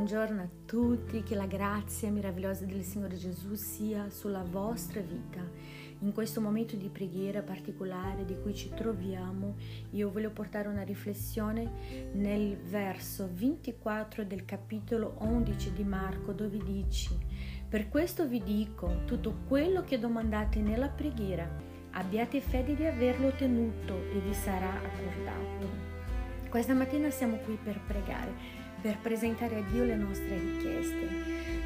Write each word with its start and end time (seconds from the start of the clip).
Buongiorno 0.00 0.40
a 0.40 0.48
tutti, 0.64 1.22
che 1.22 1.34
la 1.34 1.44
grazia 1.44 2.10
meravigliosa 2.10 2.64
del 2.64 2.82
Signore 2.82 3.18
Gesù 3.18 3.54
sia 3.54 4.08
sulla 4.08 4.42
vostra 4.42 5.02
vita. 5.02 5.46
In 5.98 6.14
questo 6.14 6.40
momento 6.40 6.74
di 6.74 6.88
preghiera 6.88 7.42
particolare 7.42 8.24
di 8.24 8.34
cui 8.40 8.54
ci 8.54 8.70
troviamo, 8.70 9.56
io 9.90 10.10
voglio 10.10 10.30
portare 10.30 10.68
una 10.68 10.84
riflessione 10.84 12.08
nel 12.14 12.56
verso 12.56 13.28
24 13.30 14.24
del 14.24 14.46
capitolo 14.46 15.16
11 15.18 15.74
di 15.74 15.84
Marco 15.84 16.32
dove 16.32 16.56
dice 16.64 17.18
Per 17.68 17.90
questo 17.90 18.26
vi 18.26 18.42
dico 18.42 19.02
tutto 19.04 19.40
quello 19.46 19.84
che 19.84 19.98
domandate 19.98 20.60
nella 20.60 20.88
preghiera, 20.88 21.46
abbiate 21.90 22.40
fede 22.40 22.74
di 22.74 22.86
averlo 22.86 23.26
ottenuto 23.26 24.02
e 24.14 24.18
vi 24.18 24.32
sarà 24.32 24.80
accordato. 24.80 25.90
Questa 26.48 26.72
mattina 26.72 27.10
siamo 27.10 27.36
qui 27.36 27.58
per 27.62 27.78
pregare 27.86 28.59
per 28.80 28.98
presentare 28.98 29.56
a 29.56 29.62
Dio 29.70 29.84
le 29.84 29.96
nostre 29.96 30.38
richieste, 30.38 31.08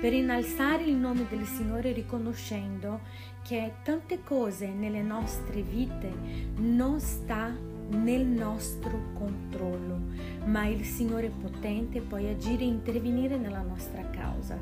per 0.00 0.12
innalzare 0.12 0.84
il 0.84 0.96
nome 0.96 1.26
del 1.28 1.44
Signore 1.44 1.92
riconoscendo 1.92 3.00
che 3.42 3.74
tante 3.82 4.22
cose 4.22 4.68
nelle 4.68 5.02
nostre 5.02 5.62
vite 5.62 6.12
non 6.56 7.00
sta 7.00 7.54
nel 7.92 8.26
nostro 8.26 9.12
controllo, 9.14 9.98
ma 10.44 10.66
il 10.66 10.84
Signore 10.84 11.30
potente 11.30 12.00
può 12.00 12.16
agire 12.16 12.62
e 12.62 12.66
intervenire 12.66 13.36
nella 13.36 13.62
nostra 13.62 14.08
causa. 14.10 14.58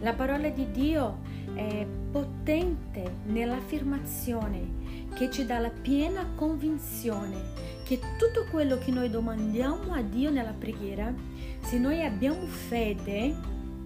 La 0.00 0.12
parola 0.12 0.48
di 0.48 0.70
Dio 0.70 1.18
è 1.54 1.86
potente 2.10 3.16
nell'affermazione 3.26 5.06
che 5.14 5.30
ci 5.30 5.44
dà 5.44 5.58
la 5.58 5.70
piena 5.70 6.24
convinzione 6.36 7.76
che 7.84 7.98
tutto 8.18 8.46
quello 8.50 8.78
che 8.78 8.92
noi 8.92 9.10
domandiamo 9.10 9.92
a 9.92 10.02
Dio 10.02 10.30
nella 10.30 10.54
preghiera 10.56 11.12
se 11.60 11.78
noi 11.78 12.04
abbiamo 12.04 12.46
fede 12.46 13.34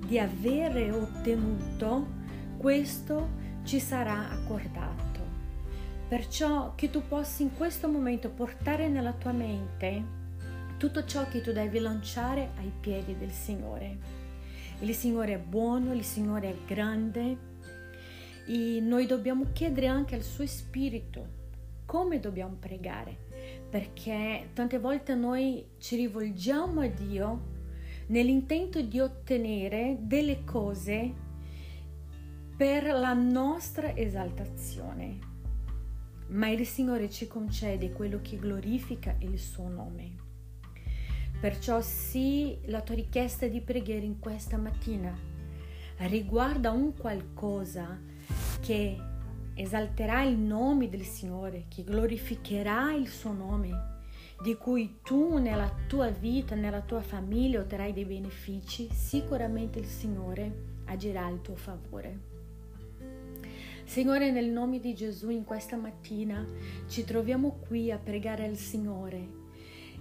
di 0.07 0.19
avere 0.19 0.91
ottenuto, 0.91 2.07
questo 2.59 3.29
ci 3.65 3.79
sarà 3.81 4.31
accordato. 4.31 5.12
Perciò 6.13 6.75
che 6.75 6.91
tu 6.91 7.01
possa 7.09 7.43
in 7.43 7.57
questo 7.57 7.89
momento 7.89 8.29
portare 8.29 8.87
nella 8.87 9.15
tua 9.15 9.33
mente 9.33 10.05
tutto 10.77 11.07
ciò 11.07 11.27
che 11.27 11.41
tu 11.41 11.53
devi 11.53 11.79
lanciare 11.79 12.51
ai 12.59 12.71
piedi 12.79 13.17
del 13.17 13.31
Signore. 13.31 13.97
Il 14.81 14.95
Signore 14.95 15.33
è 15.33 15.39
buono, 15.39 15.95
il 15.95 16.05
Signore 16.05 16.51
è 16.51 16.57
grande 16.67 17.37
e 18.47 18.81
noi 18.83 19.07
dobbiamo 19.07 19.47
chiedere 19.55 19.87
anche 19.87 20.15
al 20.15 20.21
suo 20.21 20.47
Spirito 20.47 21.27
come 21.87 22.21
dobbiamo 22.21 22.57
pregare, 22.61 23.17
perché 23.71 24.51
tante 24.53 24.79
volte 24.79 25.15
noi 25.15 25.65
ci 25.79 25.97
rivolgiamo 25.97 26.83
a 26.83 26.89
Dio 26.89 27.41
nell'intento 28.09 28.83
di 28.83 29.01
ottenere 29.01 29.97
delle 29.99 30.45
cose 30.45 31.11
per 32.55 32.85
la 32.85 33.15
nostra 33.15 33.97
esaltazione. 33.97 35.31
Ma 36.33 36.49
il 36.49 36.67
Signore 36.67 37.11
ci 37.11 37.27
concede 37.27 37.93
quello 37.93 38.21
che 38.23 38.39
glorifica 38.39 39.15
il 39.21 39.39
suo 39.39 39.69
nome. 39.69 40.17
Perciò 41.41 41.81
sì, 41.81 42.59
la 42.67 42.81
tua 42.81 42.95
richiesta 42.95 43.47
di 43.47 43.61
preghiera 43.61 44.05
in 44.05 44.19
questa 44.19 44.57
mattina 44.57 45.15
riguarda 45.99 46.71
un 46.71 46.97
qualcosa 46.97 48.01
che 48.61 48.97
esalterà 49.55 50.23
il 50.23 50.39
nome 50.39 50.89
del 50.89 51.05
Signore, 51.05 51.67
che 51.69 51.85
glorificherà 51.85 52.95
il 52.95 53.09
suo 53.09 53.33
nome 53.33 53.91
di 54.43 54.57
cui 54.57 54.99
tu 55.03 55.39
nella 55.39 55.73
tua 55.87 56.09
vita, 56.09 56.57
nella 56.57 56.81
tua 56.81 57.01
famiglia 57.01 57.61
otterrai 57.61 57.93
dei 57.93 58.05
benefici, 58.05 58.89
sicuramente 58.93 59.79
il 59.79 59.87
Signore 59.87 60.81
agirà 60.87 61.27
al 61.27 61.41
tuo 61.43 61.55
favore. 61.55 62.32
Signore, 63.85 64.31
nel 64.31 64.49
nome 64.49 64.81
di 64.81 64.95
Gesù, 64.95 65.31
in 65.31 65.45
questa 65.45 65.77
mattina 65.77 66.47
ci 66.89 67.05
troviamo 67.05 67.59
qui 67.67 67.91
a 67.91 67.99
pregare 67.99 68.47
al 68.47 68.57
Signore 68.57 69.41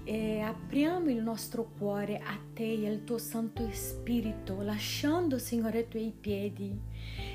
e 0.03 0.39
apriamo 0.39 1.09
il 1.09 1.21
nostro 1.21 1.69
cuore 1.77 2.17
a 2.17 2.37
te 2.53 2.73
e 2.73 2.87
al 2.87 3.03
tuo 3.03 3.17
Santo 3.17 3.67
Spirito, 3.71 4.61
lasciando, 4.61 5.37
Signore, 5.37 5.79
ai 5.79 5.87
tuoi 5.87 6.13
piedi 6.19 6.79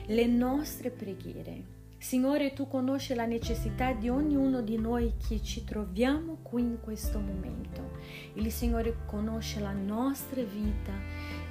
le 0.07 0.27
nostre 0.27 0.91
preghiere. 0.91 1.75
Signore, 1.99 2.53
tu 2.53 2.69
conosci 2.69 3.15
la 3.15 3.25
necessità 3.25 3.93
di 3.93 4.09
ognuno 4.09 4.61
di 4.61 4.78
noi 4.78 5.15
che 5.27 5.43
ci 5.43 5.65
troviamo 5.65 6.39
qui 6.43 6.63
in 6.63 6.78
questo 6.81 7.19
momento. 7.19 7.91
Il 8.34 8.51
Signore 8.53 8.99
conosce 9.07 9.61
la 9.61 9.73
nostra 9.73 10.43
vita, 10.43 10.93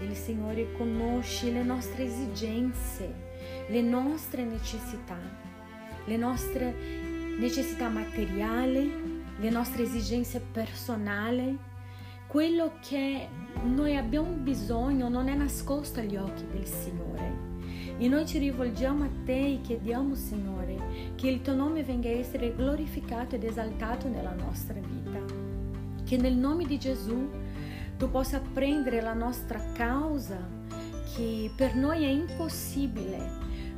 il 0.01 0.15
Signore 0.15 0.71
conosce 0.73 1.51
le 1.51 1.63
nostre 1.63 2.05
esigenze, 2.05 3.33
le 3.67 3.81
nostre 3.81 4.43
necessità, 4.43 5.17
le 6.05 6.17
nostre 6.17 6.73
necessità 7.37 7.89
materiali, 7.89 9.23
le 9.37 9.49
nostre 9.49 9.83
esigenze 9.83 10.39
personali. 10.39 11.57
Quello 12.27 12.73
che 12.81 13.27
noi 13.63 13.95
abbiamo 13.95 14.29
bisogno 14.31 15.09
non 15.09 15.27
è 15.27 15.35
nascosto 15.35 15.99
agli 15.99 16.15
occhi 16.15 16.45
del 16.51 16.65
Signore 16.65 17.53
e 17.97 18.09
noi 18.09 18.25
ci 18.25 18.39
rivolgiamo 18.39 19.05
a 19.05 19.09
te 19.23 19.53
e 19.53 19.61
chiediamo, 19.61 20.15
Signore, 20.15 21.13
che 21.15 21.29
il 21.29 21.41
tuo 21.41 21.53
nome 21.53 21.81
venga 21.83 22.09
a 22.09 22.13
essere 22.13 22.53
glorificato 22.53 23.35
ed 23.35 23.45
esaltato 23.45 24.09
nella 24.09 24.33
nostra 24.33 24.77
vita. 24.79 25.19
Che 26.03 26.17
nel 26.17 26.35
nome 26.35 26.65
di 26.65 26.77
Gesù 26.77 27.29
tu 27.97 28.11
possa 28.11 28.41
prendere 28.41 29.01
la 29.01 29.13
nostra 29.13 29.63
causa, 29.71 30.37
che 31.15 31.49
per 31.55 31.75
noi 31.75 32.03
è 32.03 32.09
impossibile, 32.09 33.31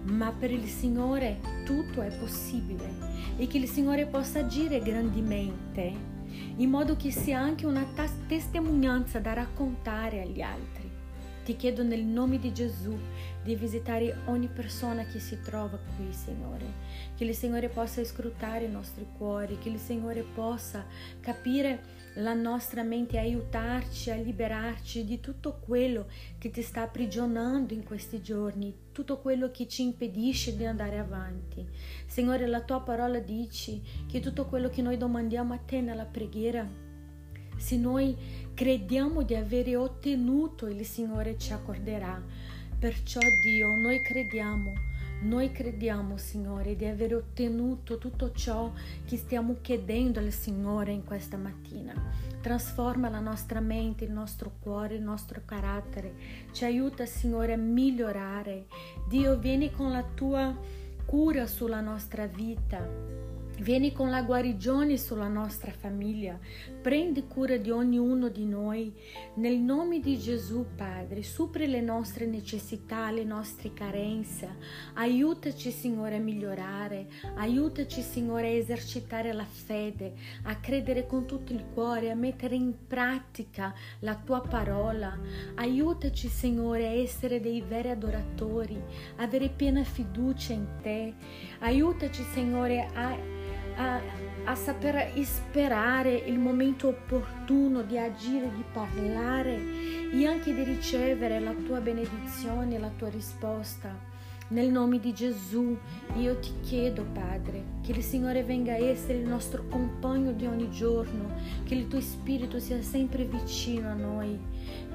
ma 0.04 0.32
per 0.32 0.50
il 0.50 0.68
Signore 0.68 1.40
tutto 1.66 2.02
è 2.02 2.12
possibile 2.18 3.36
e 3.38 3.46
che 3.46 3.58
il 3.58 3.68
Signore 3.68 4.08
possa 4.08 4.40
agire 4.40 4.80
grandemente, 4.80 5.94
in 6.56 6.70
modo 6.70 6.96
che 6.96 7.12
sia 7.12 7.40
anche 7.40 7.68
una 7.68 7.86
testimonianza 8.28 9.20
da 9.20 9.34
raccontare 9.34 10.22
agli 10.22 10.42
altri. 10.42 10.90
Ti 11.44 11.56
chiedo 11.56 11.84
nel 11.84 12.04
nome 12.04 12.40
di 12.40 12.52
Gesù 12.52 12.98
di 13.44 13.56
visitare 13.56 14.18
ogni 14.26 14.48
persona 14.48 15.06
che 15.06 15.20
si 15.20 15.40
trova 15.42 15.80
qui, 15.96 16.12
Signore. 16.12 16.66
Che 17.16 17.24
il 17.24 17.34
Signore 17.34 17.70
possa 17.70 18.04
scrutare 18.04 18.66
i 18.66 18.72
nostri 18.72 19.08
cuori, 19.18 19.58
che 19.58 19.70
il 19.70 19.80
Signore 19.80 20.24
possa 20.24 20.86
capire 21.22 21.82
la 22.18 22.34
nostra 22.34 22.84
mente 22.84 23.18
aiutarci 23.18 24.12
a 24.12 24.16
liberarci 24.16 25.04
di 25.04 25.20
tutto 25.20 25.60
quello 25.60 26.08
che 26.38 26.50
ti 26.50 26.62
sta 26.62 26.84
aprigionando 26.84 27.74
in 27.74 27.84
questi 27.84 28.22
giorni, 28.22 28.74
tutto 28.92 29.18
quello 29.18 29.52
che 29.52 29.68
ci 29.68 29.84
impedisce 29.84 30.56
di 30.56 30.66
andare 30.66 30.98
avanti. 30.98 31.66
Signore, 32.06 32.48
la 32.48 32.62
tua 32.62 32.82
parola 32.82 33.20
dice 33.20 33.82
che 34.08 34.20
tutto 34.20 34.46
quello 34.46 34.70
che 34.70 34.82
noi 34.82 34.98
domandiamo 34.98 35.54
a 35.54 35.58
te 35.58 35.82
nella 35.82 36.06
preghiera 36.06 36.86
se 37.58 37.76
noi 37.76 38.16
crediamo 38.54 39.24
di 39.24 39.36
avere 39.36 39.76
ottenuto, 39.76 40.68
il 40.68 40.86
Signore 40.86 41.38
ci 41.38 41.52
accorderà. 41.54 42.22
Perciò 42.80 43.20
Dio, 43.20 43.68
noi 43.76 44.00
crediamo, 44.00 44.74
noi 45.22 45.52
crediamo, 45.52 46.18
Signore, 46.18 46.76
di 46.76 46.86
aver 46.86 47.16
ottenuto 47.16 47.98
tutto 47.98 48.32
ciò 48.32 48.72
che 49.06 49.18
stiamo 49.18 49.58
chiedendo 49.62 50.20
al 50.20 50.32
Signore 50.32 50.92
in 50.92 51.04
questa 51.04 51.38
mattina. 51.38 51.94
Trasforma 52.42 53.10
la 53.10 53.20
nostra 53.20 53.60
mente, 53.60 54.04
il 54.04 54.12
nostro 54.12 54.54
cuore, 54.60 54.96
il 54.96 55.02
nostro 55.02 55.42
carattere. 55.44 56.14
Ci 56.52 56.66
aiuta, 56.66 57.06
Signore, 57.06 57.54
a 57.54 57.58
migliorare. 57.58 58.68
Dio, 59.08 59.38
vieni 59.38 59.72
con 59.72 59.92
la 59.92 60.04
tua 60.04 60.56
cura 61.06 61.48
sulla 61.48 61.82
nostra 61.82 62.28
vita 62.28 63.37
Vieni 63.60 63.92
con 63.92 64.12
la 64.12 64.22
guarigione 64.22 64.98
sulla 64.98 65.28
nostra 65.28 65.72
famiglia, 65.72 66.38
prendi 66.80 67.26
cura 67.26 67.58
di 67.58 67.72
ognuno 67.72 68.30
di 68.30 68.46
noi. 68.46 68.94
Nel 69.38 69.58
nome 69.58 70.00
di 70.00 70.20
Gesù, 70.20 70.68
Padre, 70.76 71.24
supri 71.24 71.66
le 71.66 71.82
nostre 71.82 72.28
necessità, 72.28 73.10
le 73.10 73.24
nostre 73.24 73.74
carenze. 73.74 74.58
Aiutaci, 74.94 75.72
Signore, 75.72 76.18
a 76.18 76.20
migliorare. 76.20 77.08
Aiutaci, 77.38 78.04
Signore, 78.04 78.50
a 78.50 78.52
esercitare 78.52 79.34
la 79.34 79.46
fede, 79.46 80.14
a 80.44 80.56
credere 80.58 81.08
con 81.08 81.26
tutto 81.26 81.52
il 81.52 81.66
cuore, 81.74 82.12
a 82.12 82.16
mettere 82.16 82.54
in 82.54 82.86
pratica 82.86 83.74
la 84.02 84.16
tua 84.16 84.42
parola. 84.42 85.18
Aiutaci, 85.56 86.28
Signore, 86.28 86.86
a 86.86 86.92
essere 86.92 87.42
dei 87.42 87.62
veri 87.62 87.90
adoratori, 87.90 88.80
avere 89.16 89.50
piena 89.50 89.84
fiducia 89.84 90.54
in 90.54 90.68
te. 90.80 91.16
Aiutaci, 91.60 92.22
Signore, 92.22 92.88
a 92.94 93.18
a, 93.78 94.02
a 94.46 94.56
saper 94.56 95.12
sperare 95.24 96.14
il 96.14 96.38
momento 96.38 96.90
opportuno 96.90 97.82
di 97.82 97.98
agire, 97.98 98.52
di 98.54 98.64
parlare 98.72 99.60
e 100.12 100.26
anche 100.26 100.54
di 100.54 100.64
ricevere 100.64 101.40
la 101.40 101.54
tua 101.54 101.80
benedizione, 101.80 102.80
la 102.80 102.92
tua 102.96 103.10
risposta. 103.10 104.17
Nel 104.50 104.72
nome 104.72 105.00
di 105.00 105.14
Gesù 105.14 105.78
io 106.16 106.40
ti 106.40 106.54
chiedo, 106.62 107.06
Padre, 107.12 107.66
che 107.82 107.92
il 107.92 108.02
Signore 108.02 108.46
venga 108.46 108.72
a 108.72 108.78
essere 108.78 109.18
il 109.18 109.28
nostro 109.28 109.68
compagno 109.68 110.32
di 110.32 110.46
ogni 110.46 110.70
giorno, 110.70 111.34
che 111.66 111.76
il 111.76 111.90
tuo 111.90 112.00
Spirito 112.00 112.58
sia 112.58 112.82
sempre 112.82 113.26
vicino 113.26 113.90
a 113.90 113.94
noi, 113.94 114.40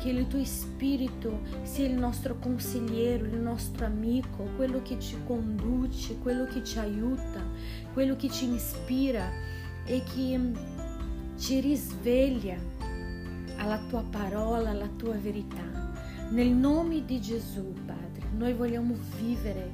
che 0.01 0.09
il 0.09 0.27
tuo 0.27 0.43
Spirito 0.43 1.41
sia 1.65 1.87
il 1.87 1.93
nostro 1.93 2.39
consigliere, 2.39 3.29
il 3.29 3.37
nostro 3.37 3.85
amico, 3.85 4.49
quello 4.57 4.81
che 4.81 4.99
ci 4.99 5.19
conduce, 5.27 6.17
quello 6.21 6.47
che 6.47 6.65
ci 6.65 6.79
aiuta, 6.79 7.47
quello 7.93 8.17
che 8.17 8.31
ci 8.31 8.51
ispira 8.51 9.29
e 9.85 10.03
che 10.15 10.41
ci 11.37 11.61
risveglia 11.61 12.57
alla 13.57 13.79
tua 13.87 14.03
parola, 14.03 14.71
alla 14.71 14.89
tua 14.97 15.15
verità. 15.17 15.91
Nel 16.31 16.49
nome 16.49 17.05
di 17.05 17.21
Gesù, 17.21 17.75
Padre, 17.85 18.12
noi 18.43 18.55
vogliamo 18.55 18.97
vivere 19.21 19.71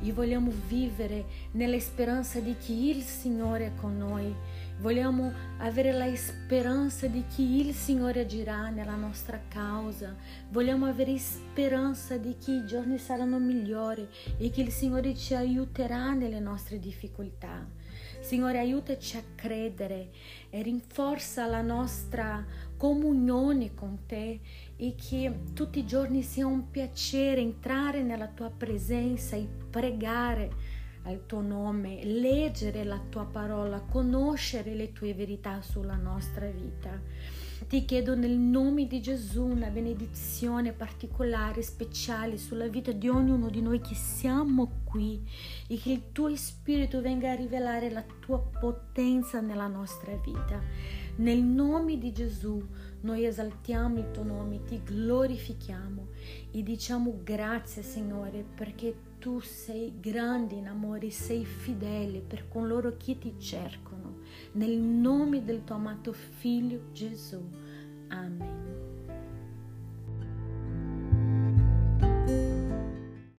e 0.00 0.12
vogliamo 0.12 0.52
vivere 0.68 1.24
nella 1.52 1.78
speranza 1.80 2.38
di 2.38 2.54
che 2.56 2.72
il 2.72 3.02
Signore 3.02 3.66
è 3.66 3.72
con 3.74 3.98
noi. 3.98 4.32
Vogliamo 4.78 5.32
avere 5.58 5.90
la 5.90 6.14
speranza 6.14 7.08
di 7.08 7.24
che 7.34 7.42
il 7.42 7.74
Signore 7.74 8.20
agirà 8.20 8.68
nella 8.68 8.94
nostra 8.94 9.40
causa. 9.48 10.14
Vogliamo 10.50 10.86
avere 10.86 11.18
speranza 11.18 12.16
di 12.16 12.36
che 12.36 12.52
i 12.52 12.66
giorni 12.66 12.96
saranno 12.98 13.38
migliori 13.38 14.06
e 14.38 14.50
che 14.50 14.62
il 14.62 14.70
Signore 14.70 15.16
ci 15.16 15.34
aiuterà 15.34 16.12
nelle 16.12 16.38
nostre 16.38 16.78
difficoltà. 16.78 17.66
Signore, 18.20 18.60
aiutaci 18.60 19.16
a 19.16 19.22
credere 19.34 20.10
e 20.48 20.62
rinforza 20.62 21.46
la 21.46 21.60
nostra 21.60 22.44
comunione 22.82 23.74
con 23.74 24.06
te 24.06 24.40
e 24.74 24.96
che 24.96 25.32
tutti 25.54 25.78
i 25.78 25.86
giorni 25.86 26.24
sia 26.24 26.48
un 26.48 26.68
piacere 26.68 27.40
entrare 27.40 28.02
nella 28.02 28.26
tua 28.26 28.50
presenza 28.50 29.36
e 29.36 29.46
pregare 29.70 30.50
al 31.04 31.24
tuo 31.24 31.42
nome, 31.42 32.02
leggere 32.02 32.82
la 32.82 33.00
tua 33.08 33.24
parola, 33.24 33.82
conoscere 33.82 34.74
le 34.74 34.90
tue 34.90 35.14
verità 35.14 35.62
sulla 35.62 35.94
nostra 35.94 36.50
vita. 36.50 37.00
Ti 37.68 37.84
chiedo 37.84 38.16
nel 38.16 38.36
nome 38.36 38.88
di 38.88 39.00
Gesù 39.00 39.44
una 39.44 39.68
benedizione 39.68 40.72
particolare, 40.72 41.62
speciale 41.62 42.36
sulla 42.36 42.66
vita 42.66 42.90
di 42.90 43.08
ognuno 43.08 43.48
di 43.48 43.62
noi 43.62 43.80
che 43.80 43.94
siamo 43.94 44.80
qui 44.82 45.22
e 45.68 45.78
che 45.78 45.92
il 45.92 46.02
tuo 46.10 46.34
Spirito 46.34 47.00
venga 47.00 47.30
a 47.30 47.36
rivelare 47.36 47.90
la 47.90 48.04
tua 48.18 48.40
potenza 48.40 49.40
nella 49.40 49.68
nostra 49.68 50.16
vita. 50.16 50.60
Nel 51.16 51.42
nome 51.42 51.98
di 51.98 52.10
Gesù 52.12 52.64
noi 53.02 53.26
esaltiamo 53.26 53.98
il 53.98 54.10
tuo 54.12 54.22
nome, 54.22 54.64
ti 54.64 54.80
glorifichiamo 54.82 56.08
e 56.50 56.62
diciamo 56.62 57.20
grazie 57.22 57.82
Signore 57.82 58.44
perché 58.54 58.94
tu 59.18 59.38
sei 59.40 59.92
grande 60.00 60.54
in 60.54 60.66
amore, 60.66 61.10
sei 61.10 61.44
fedele 61.44 62.20
per 62.20 62.48
coloro 62.48 62.96
che 62.96 63.18
ti 63.18 63.34
cercano. 63.38 64.20
Nel 64.52 64.78
nome 64.78 65.44
del 65.44 65.64
tuo 65.64 65.76
amato 65.76 66.12
Figlio 66.12 66.90
Gesù. 66.92 67.40
Amen. 68.08 68.51